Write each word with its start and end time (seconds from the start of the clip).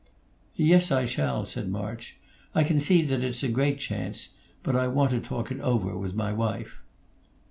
"Yes; 0.55 0.91
I 0.91 1.05
shall," 1.05 1.45
said 1.45 1.69
March. 1.69 2.17
"I 2.55 2.63
can 2.63 2.79
see 2.79 3.03
that 3.03 3.23
it's 3.23 3.43
a 3.43 3.47
great 3.47 3.77
chance; 3.77 4.29
but 4.63 4.75
I 4.75 4.87
want 4.87 5.11
to 5.11 5.19
talk 5.19 5.51
it 5.51 5.59
over 5.59 5.95
with 5.95 6.15
my 6.15 6.33
wife." 6.33 6.79